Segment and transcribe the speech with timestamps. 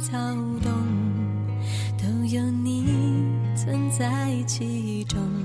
[0.00, 0.10] 躁
[0.62, 0.72] 动
[1.98, 2.86] 都有你
[3.54, 5.39] 存在其中。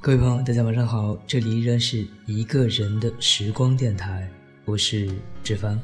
[0.00, 4.26] 各位朋友，大家晚上好，这里依然是一个人的时光电台，
[4.64, 5.10] 我是
[5.44, 5.78] 志帆。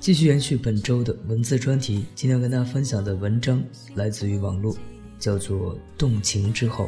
[0.00, 3.62] 继续延续本周的文字专题，今天要跟大家分享的文章
[3.94, 4.76] 来自于网络，
[5.18, 6.86] 叫做《动情之后》。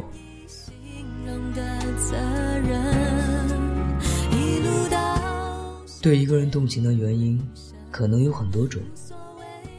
[6.03, 7.41] 对一个人动情的原因，
[7.91, 8.83] 可能有很多种，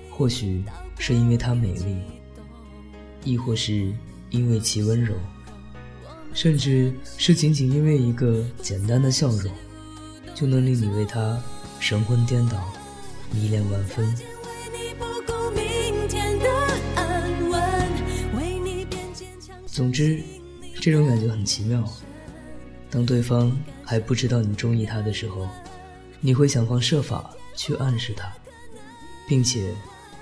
[0.09, 0.63] 或许。
[0.99, 1.97] 是因为她美丽，
[3.25, 3.91] 亦或是
[4.29, 5.13] 因为其温柔，
[6.33, 9.53] 甚至是仅仅因为一个简单的笑容，
[10.35, 11.41] 就能令你为他
[11.79, 12.71] 神魂颠倒、
[13.31, 14.15] 迷恋万分。
[19.67, 20.21] 总之，
[20.81, 21.83] 这种感觉很奇妙。
[22.89, 25.47] 当对方还不知道你中意他的时候，
[26.19, 28.31] 你会想方设法去暗示他，
[29.27, 29.73] 并且。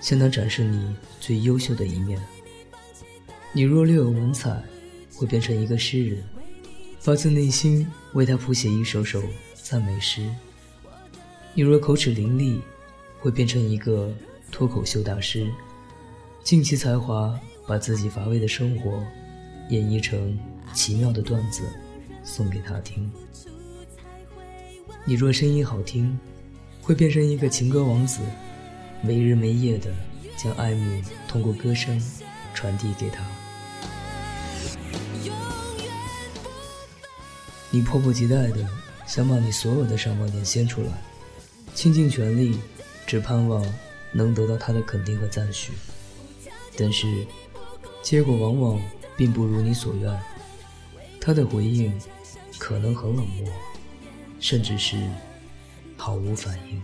[0.01, 2.19] 向他展示你最优秀的一面。
[3.53, 4.59] 你若略有文采，
[5.21, 6.23] 会变成一个诗人，
[6.99, 9.21] 发自内心为他谱写一首首
[9.53, 10.23] 赞美诗；
[11.53, 12.59] 你若口齿伶俐，
[13.19, 14.11] 会变成一个
[14.51, 15.47] 脱口秀大师，
[16.43, 19.05] 尽其才华把自己乏味的生活
[19.69, 20.35] 演绎成
[20.73, 21.61] 奇妙的段子，
[22.23, 23.07] 送给他听。
[25.05, 26.17] 你若声音好听，
[26.81, 28.21] 会变成一个情歌王子。
[29.03, 29.93] 没日没夜的
[30.35, 32.01] 将爱慕通过歌声
[32.55, 33.23] 传递给他，
[37.71, 38.67] 你迫不及待的
[39.07, 40.89] 想把你所有的闪光点献出来，
[41.73, 42.59] 倾尽全力，
[43.07, 43.65] 只盼望
[44.11, 45.71] 能得到他的肯定和赞许。
[46.77, 47.25] 但是，
[48.01, 48.81] 结果往往
[49.15, 50.21] 并不如你所愿，
[51.19, 51.97] 他的回应
[52.57, 53.47] 可能很冷漠，
[54.39, 54.97] 甚至是
[55.95, 56.81] 毫无反应。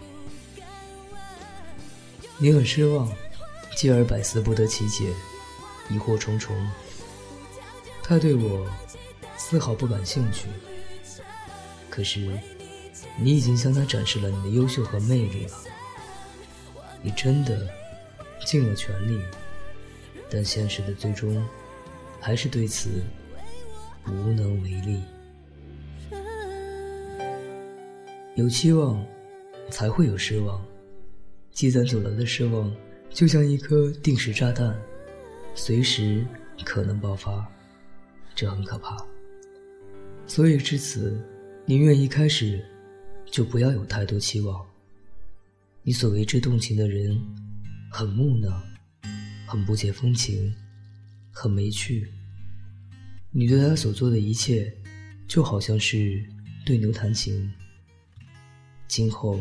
[2.38, 3.12] 你很失望，
[3.76, 5.12] 继而百思不得其解，
[5.90, 6.56] 疑惑重重。
[8.04, 8.66] 他对我
[9.38, 10.48] 丝毫不感兴趣，
[11.98, 12.20] 可是
[13.20, 15.58] 你已经向他展示了你的优秀和魅力了。
[17.02, 17.68] 你真的
[18.46, 19.20] 尽了全力，
[20.30, 21.44] 但现实的最终
[22.20, 23.02] 还是对此
[24.06, 25.02] 无能为力。
[28.36, 29.04] 有期望，
[29.72, 30.64] 才会有失望。
[31.52, 32.72] 积攒久了的失望，
[33.10, 34.80] 就像一颗定时炸弹，
[35.56, 36.24] 随时
[36.64, 37.44] 可能爆发，
[38.36, 39.04] 这很可怕。
[40.28, 41.20] 所以至此，
[41.70, 42.66] 宁愿一开始
[43.30, 44.66] 就不要有太多期望。
[45.84, 47.22] 你所为之动情的人，
[47.92, 48.64] 很木讷，
[49.46, 50.56] 很不解风情，
[51.30, 52.10] 很没趣。
[53.32, 54.74] 你对他所做的一切，
[55.28, 56.26] 就好像是
[56.66, 57.52] 对牛弹琴。
[58.88, 59.38] 今后。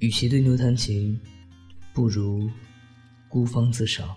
[0.00, 1.20] 与其对牛弹琴，
[1.92, 2.48] 不如
[3.28, 4.16] 孤芳自赏。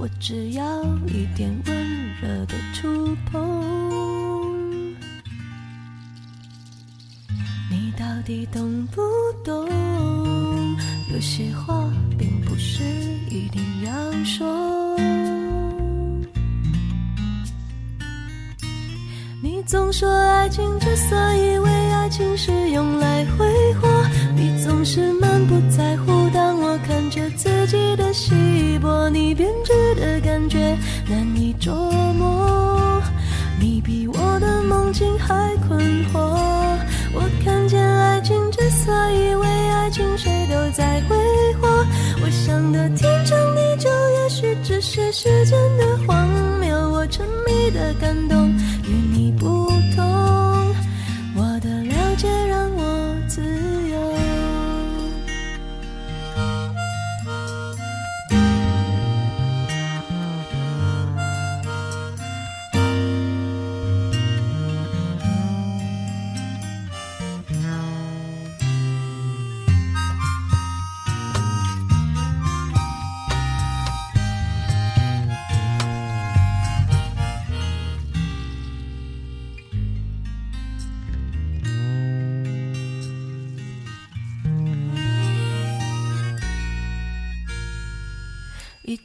[0.00, 1.76] 我只要一点温
[2.22, 4.90] 热的触碰。
[7.70, 9.02] 你到底懂不
[9.44, 9.68] 懂？
[11.12, 11.84] 有些话
[12.18, 12.82] 并不是
[13.28, 13.92] 一定要
[14.24, 14.96] 说。
[19.42, 23.46] 你总说爱情之所以为爱情是用来回
[40.72, 41.19] 再会。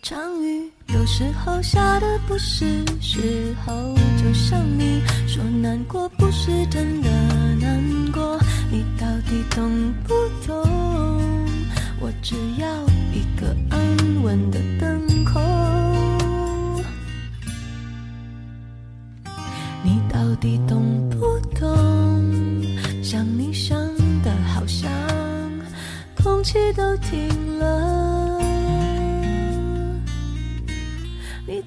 [0.08, 3.74] 场雨，有时候下的不是时候，
[4.22, 7.10] 就像你说难过不是真的
[7.56, 9.68] 难过，你到底懂
[10.04, 10.14] 不
[10.46, 10.64] 懂？
[12.00, 12.68] 我只要
[13.12, 15.42] 一个安稳的等候。
[19.84, 22.64] 你到底懂不懂？
[23.02, 23.76] 想你想
[24.22, 24.88] 的好像
[26.16, 28.15] 空气都停了。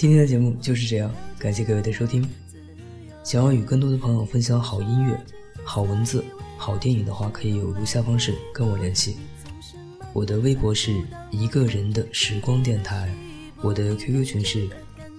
[0.00, 2.26] 今天的节目就是这样，感谢各位的收听。
[3.22, 5.14] 想要与更多的朋友分享好音乐、
[5.62, 6.24] 好文字、
[6.56, 9.18] 好电影的话，可以有如下方式跟我联系。
[10.14, 10.90] 我的微博是
[11.30, 13.14] 一个人的时光电台，
[13.60, 14.66] 我的 QQ 群是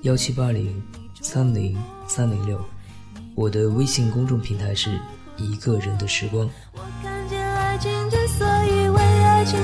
[0.01, 0.81] 幺七八零
[1.21, 1.77] 三零
[2.07, 2.59] 三零六，
[3.35, 4.99] 我的微信公众平台是
[5.37, 6.49] 一个人的时光。
[6.73, 9.59] 我看见爱情之所以为爱情，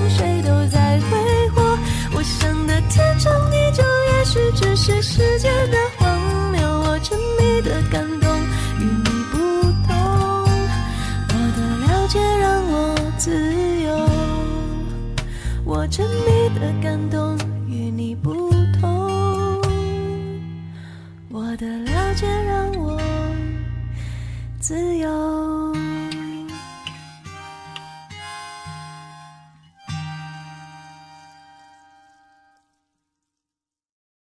[24.67, 25.37] 自由。